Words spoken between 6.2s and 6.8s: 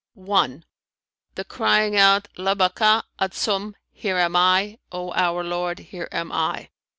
I!'